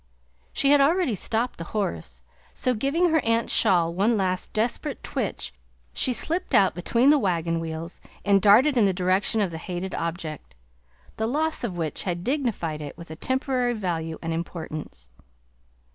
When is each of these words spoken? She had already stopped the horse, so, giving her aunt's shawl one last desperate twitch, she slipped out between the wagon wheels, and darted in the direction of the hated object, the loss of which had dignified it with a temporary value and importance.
She 0.51 0.71
had 0.71 0.81
already 0.81 1.13
stopped 1.13 1.59
the 1.59 1.63
horse, 1.77 2.23
so, 2.55 2.73
giving 2.73 3.11
her 3.11 3.19
aunt's 3.23 3.53
shawl 3.53 3.93
one 3.93 4.17
last 4.17 4.51
desperate 4.51 5.03
twitch, 5.03 5.53
she 5.93 6.11
slipped 6.11 6.55
out 6.55 6.73
between 6.73 7.11
the 7.11 7.19
wagon 7.19 7.59
wheels, 7.59 8.01
and 8.25 8.41
darted 8.41 8.77
in 8.77 8.87
the 8.87 8.93
direction 8.93 9.41
of 9.41 9.51
the 9.51 9.59
hated 9.59 9.93
object, 9.93 10.55
the 11.17 11.27
loss 11.27 11.63
of 11.63 11.77
which 11.77 12.01
had 12.01 12.23
dignified 12.23 12.81
it 12.81 12.97
with 12.97 13.11
a 13.11 13.15
temporary 13.15 13.75
value 13.75 14.17
and 14.23 14.33
importance. 14.33 15.07